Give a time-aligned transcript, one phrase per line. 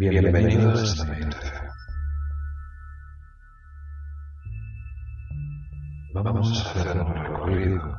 [0.00, 1.70] Bienvenidos a meditación.
[6.14, 7.96] Vamos a hacer un recorrido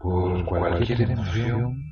[0.00, 1.82] por cualquier emoción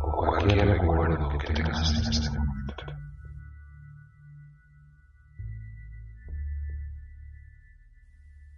[0.00, 2.74] o cualquier recuerdo que tengas en este momento.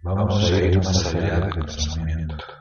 [0.01, 2.60] Vamos a ir más allá del pensamiento.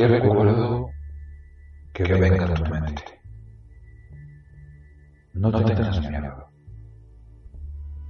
[0.00, 0.90] Cualquier recuerdo
[1.92, 3.20] que venga a tu mente.
[5.34, 6.48] No tengas miedo.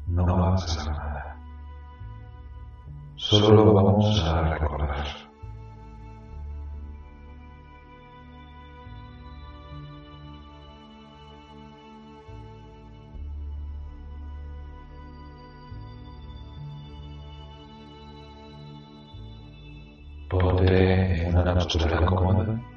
[0.06, 1.36] No va a pasar nada.
[3.16, 5.29] Solo vamos a recordar.
[21.72, 22.69] Ponte en una postura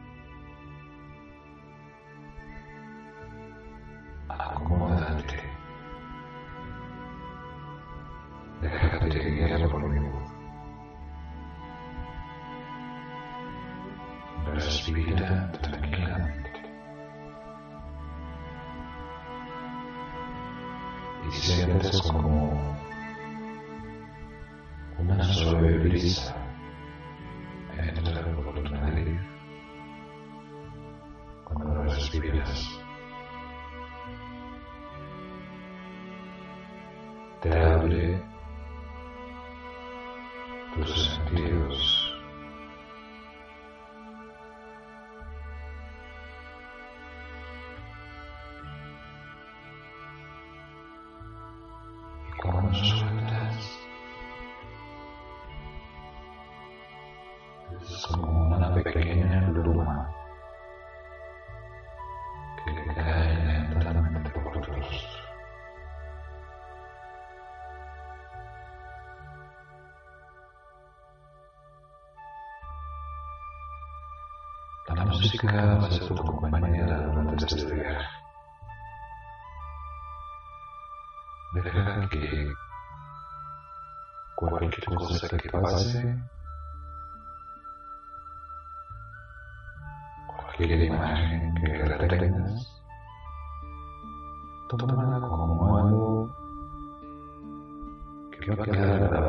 [52.44, 53.80] Sueltas,
[57.81, 60.14] es como una pequeña pluma
[62.66, 65.24] que cae lentamente por tu rostro.
[74.94, 78.22] La música va a ser tu compañera durante este viaje.
[82.13, 82.53] Que
[84.35, 86.16] cualquier cosa que pase,
[90.28, 92.84] cualquier imagen que retengas,
[94.69, 96.29] tómala como algo
[98.31, 99.22] que va a quedar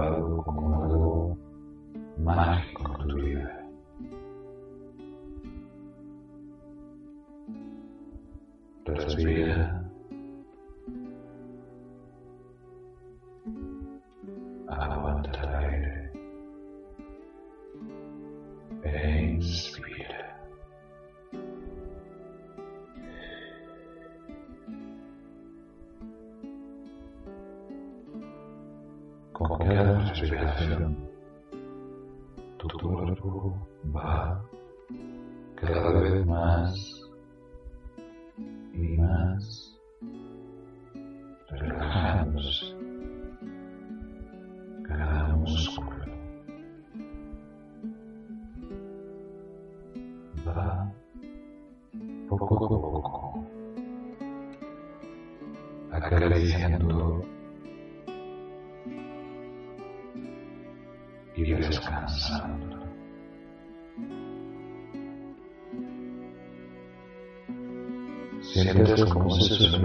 [29.47, 30.97] Con cada respiración,
[32.57, 34.43] tu cuerpo va
[35.57, 37.03] cada vez más
[38.73, 39.64] y más
[69.31, 69.84] Sientes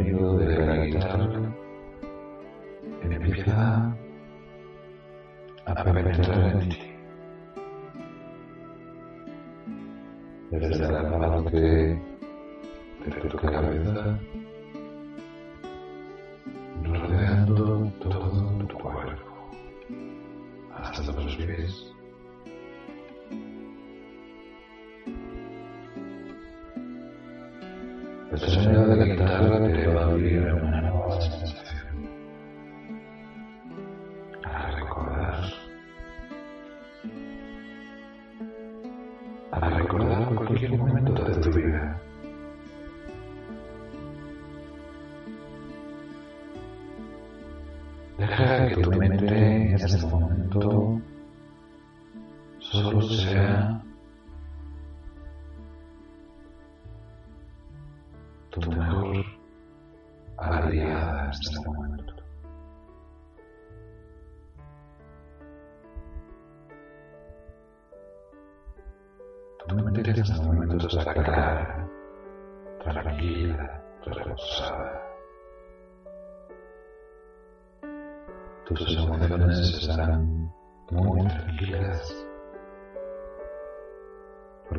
[28.31, 30.88] El sonido de la guitarra te va a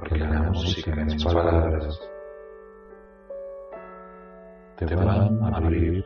[0.01, 2.01] porque la música y mis palabras
[4.77, 6.05] te van a abrir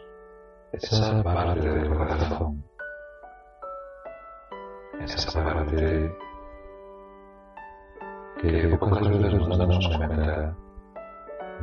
[0.73, 2.65] esa parte del corazón,
[5.01, 6.17] esa parte
[8.43, 10.57] que pocas veces nos damos cuenta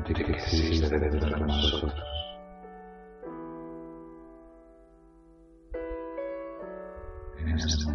[0.07, 1.93] de que existe dentro de nosotros.
[7.39, 7.90] En este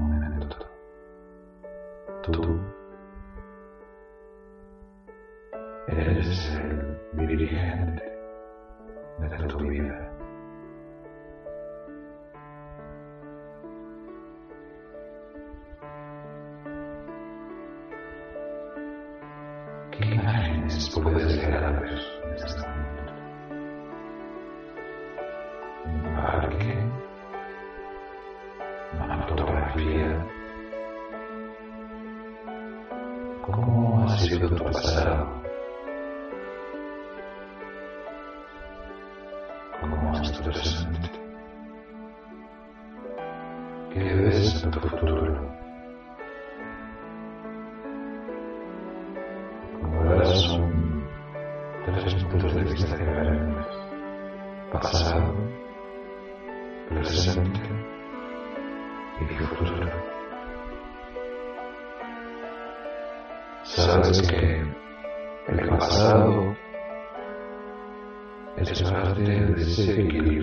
[54.80, 55.34] Pasado,
[56.90, 57.60] presente
[59.20, 59.90] y futuro.
[63.64, 64.62] Sabes que
[65.48, 66.54] el pasado
[68.58, 70.35] es parte de ese equilibrio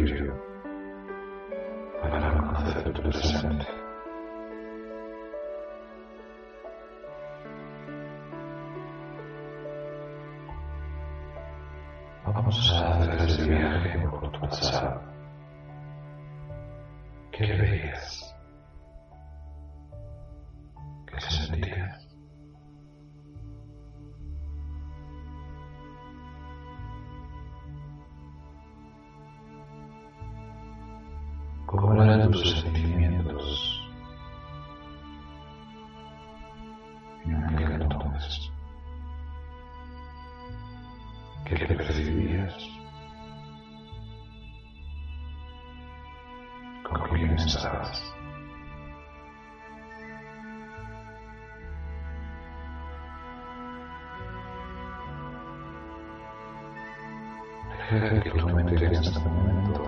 [58.24, 59.83] que tu mente en este momento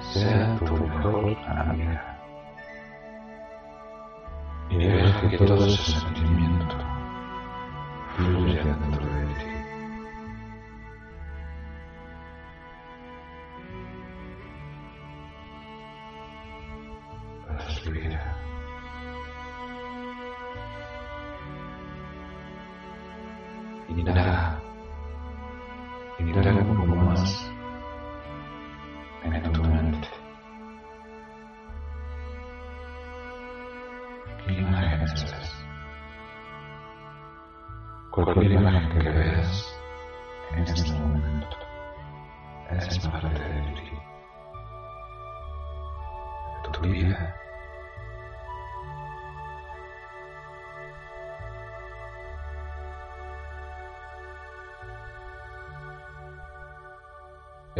[0.00, 2.18] sea tu mejor amiga.
[4.68, 6.76] Y deja que todo ese sentimiento
[8.16, 9.05] fluya dentro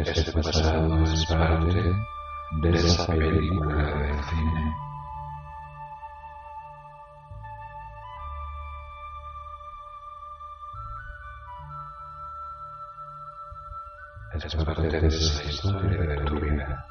[0.07, 1.75] Este pasado es parte
[2.63, 4.77] de esa película de cine.
[14.33, 16.87] Es parte de esa historia de tu vida.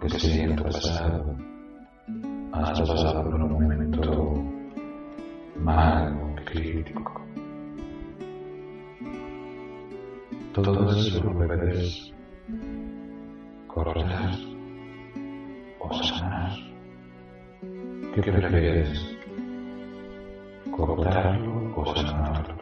[0.00, 1.36] Porque si en pasado
[2.52, 4.44] has pasado por un momento
[5.56, 7.20] malo, crítico,
[10.54, 12.12] todo eso lo puedes
[13.66, 14.34] cortar
[15.80, 16.52] o sanar.
[18.14, 19.18] ¿Qué prefieres?
[20.70, 21.94] ¿Cortarlo o?
[21.94, 22.59] Sanarlo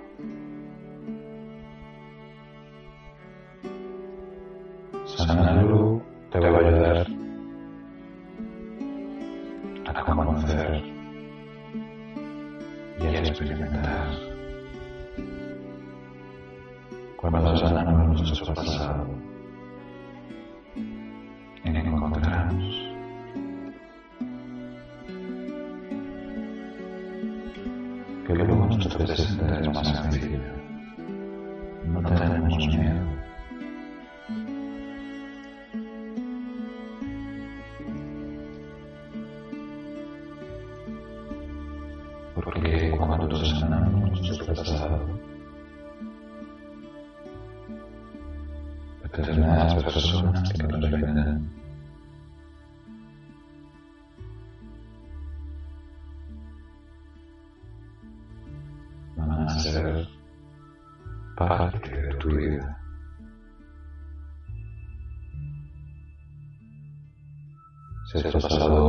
[18.18, 18.77] nuestros pasados.
[49.18, 51.50] Determinadas personas que nos ofenden
[59.16, 60.08] van a ser
[61.36, 62.78] parte de tu vida.
[68.06, 68.87] Si has pasado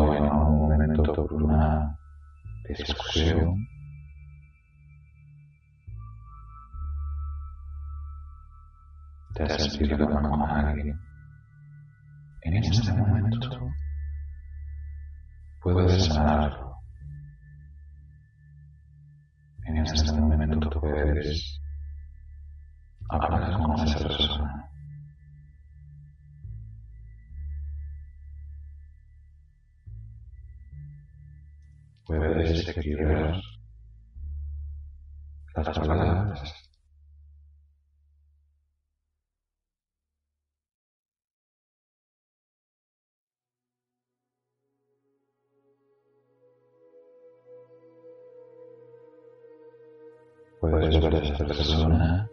[50.60, 52.30] Puedes ver a esa persona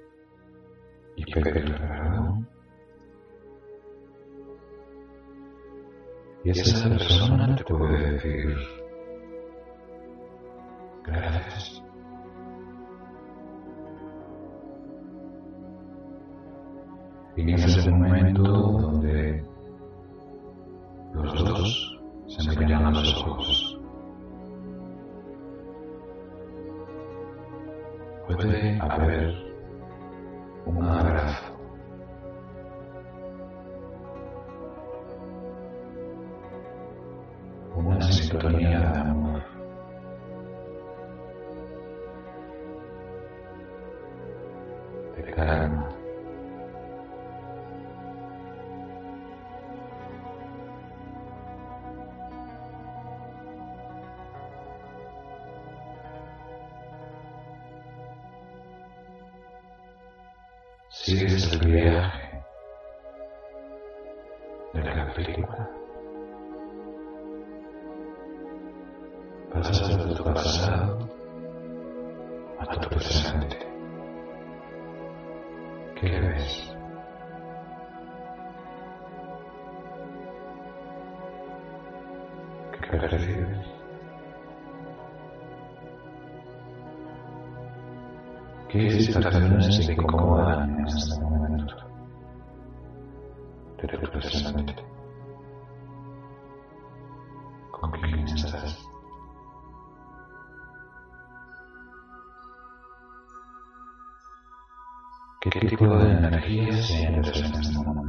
[1.15, 2.49] y pedirle perdón.
[6.45, 8.57] Y esa persona te puede decir
[11.05, 11.83] gracias.
[17.37, 18.96] Y en ese momento
[69.57, 70.99] Pasas de tu pasado
[72.59, 73.57] a tu presente.
[75.99, 76.77] ¿Qué ves?
[82.71, 83.67] ¿Qué percibes?
[88.69, 91.77] ¿Qué situaciones te incomodan en este momento
[93.81, 94.76] de tu presente?
[106.49, 108.06] De energía sientes en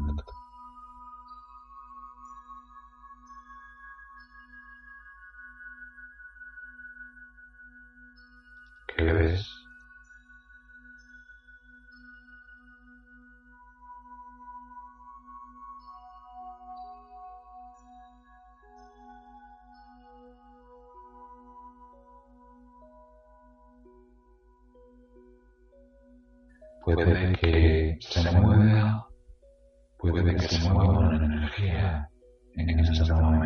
[33.10, 33.37] en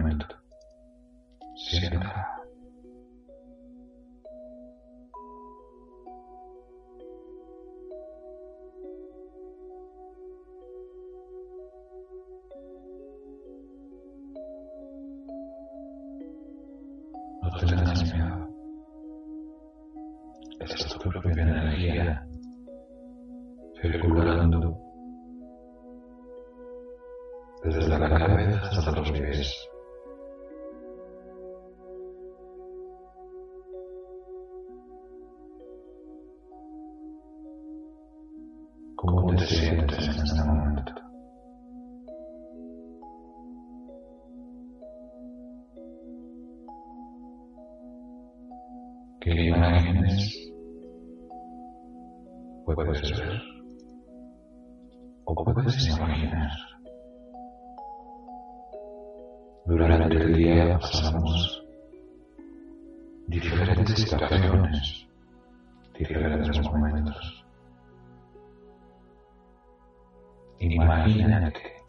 [70.61, 71.83] Imagínate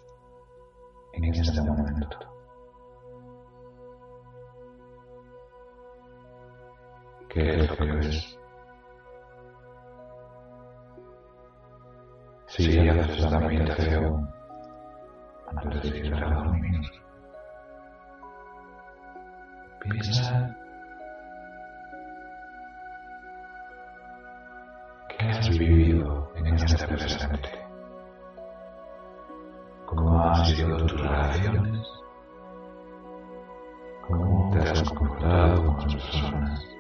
[1.13, 2.19] en este momento.
[7.29, 8.39] ¿Qué es lo que ves?
[12.47, 14.31] Si haces la meditación
[15.49, 16.81] antes de ir a dormir,
[19.81, 20.57] piensa
[25.09, 27.62] qué has vivido en este presente
[30.45, 31.87] sido tus relaciones,
[34.07, 36.72] cómo te has comportado con las personas.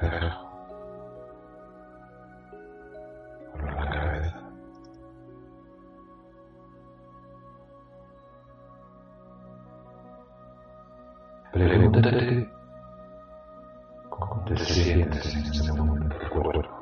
[0.00, 0.40] Cabeza.
[11.52, 12.48] Pregúntate
[14.08, 16.80] cómo te sientes en este momento el cuerpo.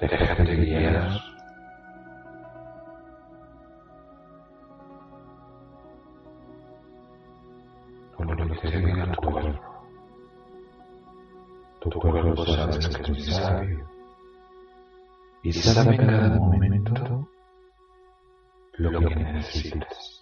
[0.00, 1.27] Déjate guiar.
[12.80, 13.88] Sabes que es sabio.
[15.42, 17.28] Y sabe en cada momento
[18.74, 20.18] lo que necesitas.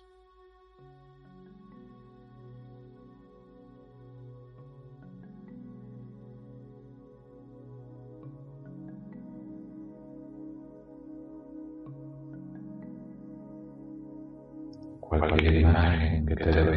[15.09, 16.76] cualquier imagen que te venga.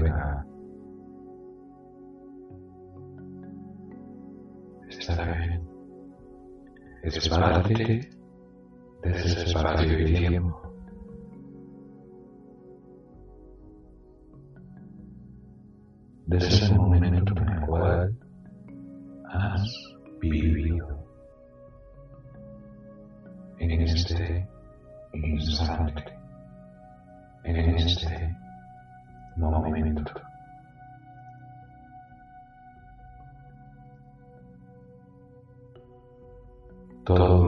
[4.89, 5.67] Está bien.
[7.03, 8.09] Es parte de
[9.03, 10.61] ese espacio y tiempo.
[16.25, 18.17] De ese momento en el cual
[19.31, 21.05] has vivido
[23.59, 24.47] en este
[25.13, 26.19] instante
[27.43, 28.35] en este
[29.37, 30.28] momento.
[37.09, 37.47] Todo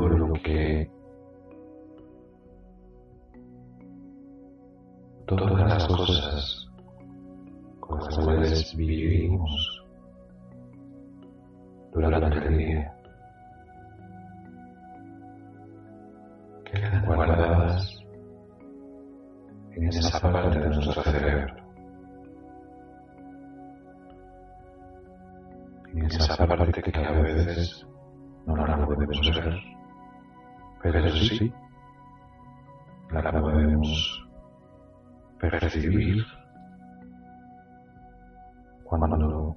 [38.91, 39.55] cuando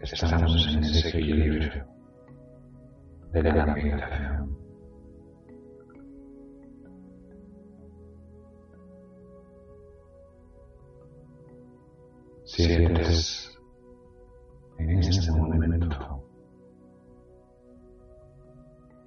[0.00, 1.86] estamos en ese equilibrio
[3.32, 4.56] de la meditación.
[12.44, 13.58] sientes
[14.78, 16.24] en este momento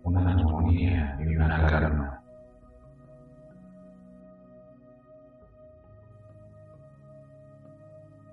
[0.04, 2.19] una armonía y una calma.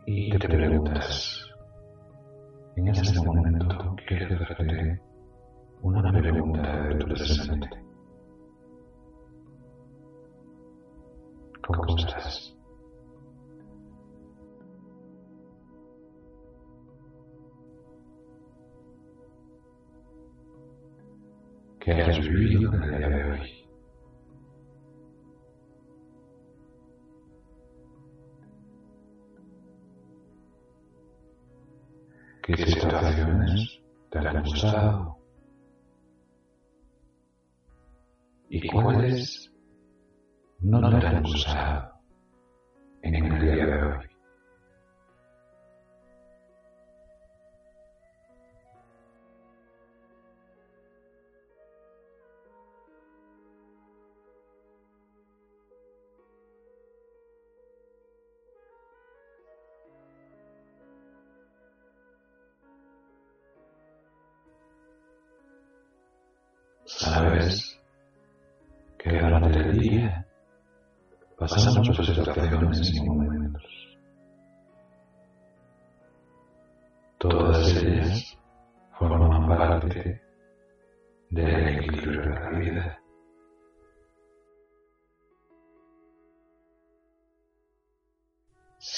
[0.08, 1.50] Y te preguntas,
[2.76, 5.00] en este momento quiero hacerte
[5.82, 7.68] una pregunta de tu presente.
[11.66, 12.56] ¿Cómo estás?
[21.80, 23.55] ¿Qué has vivido en el día de hoy?
[32.46, 35.18] ¿Qué situaciones te han gustado?
[38.48, 39.52] ¿Y cuáles
[40.60, 41.90] no te han gustado
[43.02, 44.15] en el día de hoy?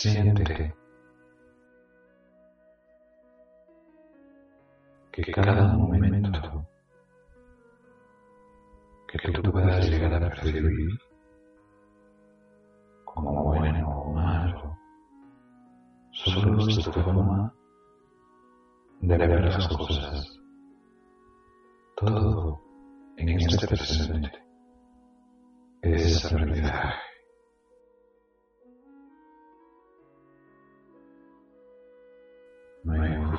[0.01, 0.73] Siente
[5.11, 6.65] que cada momento
[9.09, 11.01] que tú puedas llegar a percibir
[13.07, 14.79] como bueno o malo,
[16.13, 17.53] solo es tu forma
[19.01, 20.39] de ver las cosas.
[21.97, 22.63] Todo
[23.17, 24.31] en este presente
[25.83, 27.08] es aprendizaje.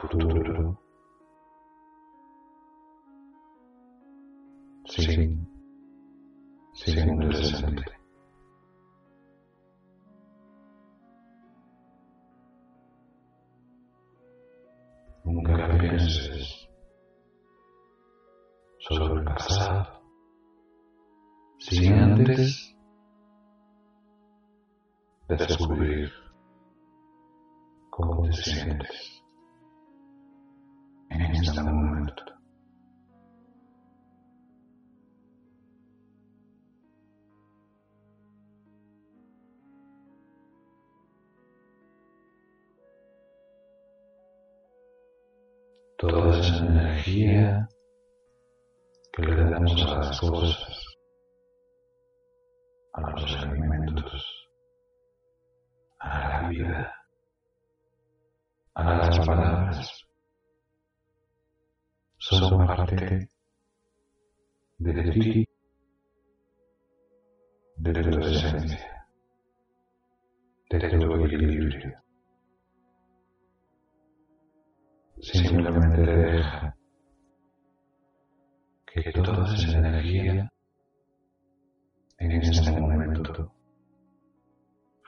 [0.02, 0.80] Futuro
[4.86, 5.48] sin
[6.74, 7.84] sin un presente.
[15.26, 16.70] Nunca pienses
[18.80, 20.02] sobre el pasado,
[21.58, 22.76] sin antes
[25.28, 26.12] descubrir
[27.90, 29.19] cómo te sientes
[31.10, 32.30] en este momento.
[46.00, 47.68] toda esa energía
[49.12, 50.86] que le damos a las cosas,
[52.94, 54.50] a los alimentos,
[56.00, 56.96] a la vida,
[58.76, 60.09] a las palabras,
[62.30, 63.28] son parte
[64.78, 65.48] de ti,
[67.78, 69.08] de tu esencia,
[70.70, 72.04] de tu equilibrio.
[75.22, 76.78] Simplemente deja
[78.86, 80.52] que toda esa energía
[82.20, 83.54] en este momento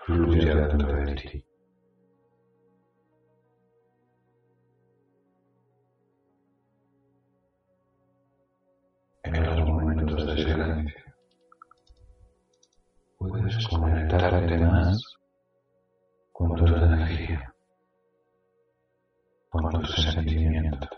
[0.06, 1.51] fluya dentro de ti.
[9.34, 11.04] En los momentos de silencio
[13.18, 15.02] puedes conectarte más
[16.32, 17.52] con tu energía
[19.52, 20.90] con tus sentimientos,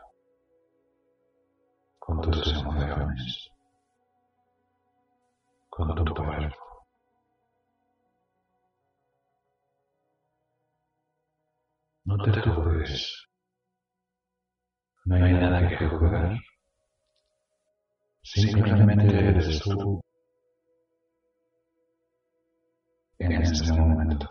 [1.98, 3.50] con tus emociones,
[5.69, 6.86] con tu cuerpo.
[12.06, 13.28] No te juzgues.
[15.06, 16.38] No hay nada que juzgar.
[18.24, 20.02] Simplemente eres tú
[23.20, 24.28] en este momento.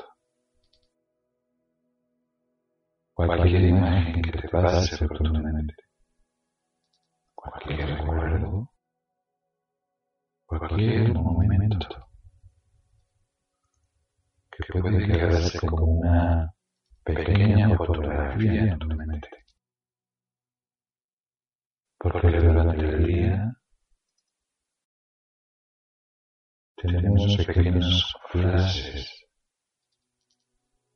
[3.14, 5.74] cualquier imagen que te pase por tu mente,
[7.34, 8.70] cualquier recuerdo,
[10.46, 11.88] cualquier momento
[14.50, 16.52] que puede quedarse como una
[17.04, 19.28] pequeña fotografía en tu mente.
[21.98, 23.52] Porque durante el día
[26.82, 29.26] tenemos pequeños flashes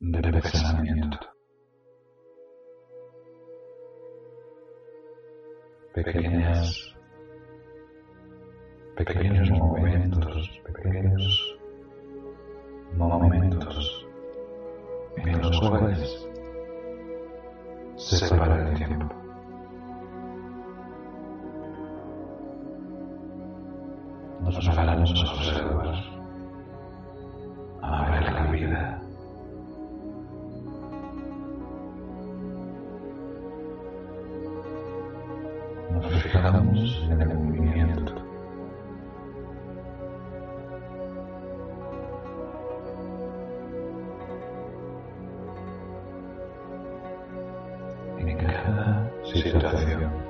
[0.00, 1.18] de pensamiento.
[5.96, 6.94] pequeñas,
[8.96, 11.58] pequeños momentos, pequeños
[12.98, 14.06] momentos
[15.16, 16.28] en los cuales
[17.96, 19.25] se separa el tiempo.
[24.54, 25.94] nos harán observar,
[27.82, 29.02] a ver la vida.
[35.90, 38.14] Nos fijamos en el movimiento.
[48.18, 50.25] En cada situación.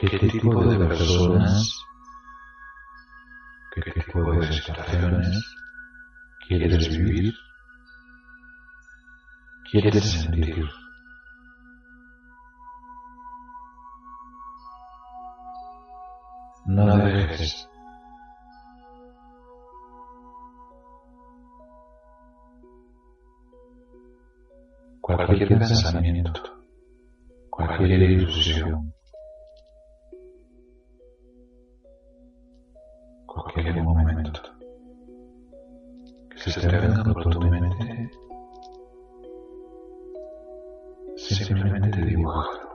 [0.00, 1.84] ¿Qué tipo de personas,
[3.74, 5.56] qué tipo de situaciones
[6.46, 7.34] quieres vivir?
[9.68, 10.64] ¿Quieres sentir?
[16.66, 17.68] No dejes
[25.00, 26.32] cualquier pensamiento,
[27.50, 28.87] cualquier ilusión,
[36.54, 36.68] que se
[37.04, 38.10] por tu mente,
[41.16, 42.68] simplemente dibújalo.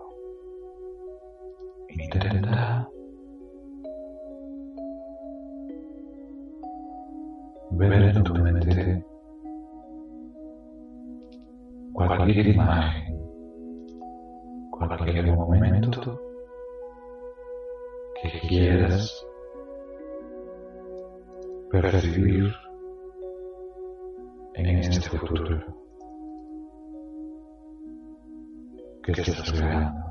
[1.89, 2.88] Intenta
[7.71, 9.05] ver en tu mente
[11.93, 13.17] cualquier imagen,
[14.69, 16.21] cualquier momento
[18.21, 19.25] que quieras
[21.71, 22.53] percibir
[24.55, 25.63] en este futuro
[29.03, 30.03] que estás creando.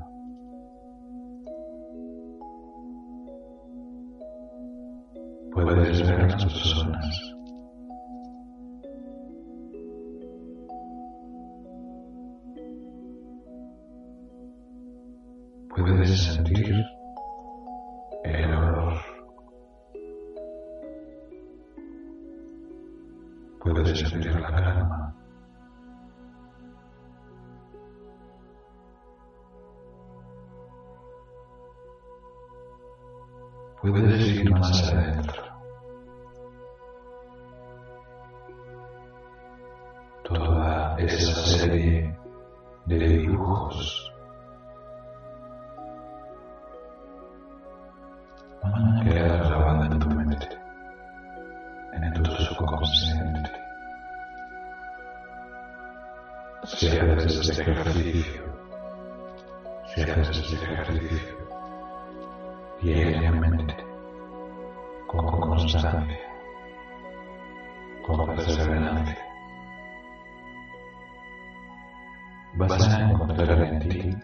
[5.51, 7.33] Puedes ver a las personas
[15.75, 16.85] puedes sentir
[33.83, 34.93] Puedes ir más adentro.
[34.93, 35.12] Toda
[65.63, 66.19] con constancia,
[68.05, 69.17] con perseverancia,
[72.55, 74.15] vas a encontrar en ti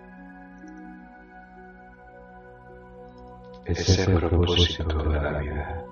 [3.66, 5.86] ese propósito de la vida,